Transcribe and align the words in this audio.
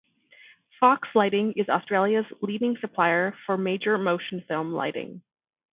Fox 0.79 1.07
Lighting 1.13 1.53
is 1.57 1.69
Australia's 1.69 2.25
leading 2.41 2.75
supplier 2.81 3.35
for 3.45 3.55
major 3.55 3.99
motion 3.99 4.43
film 4.47 4.73
lighting. 4.73 5.21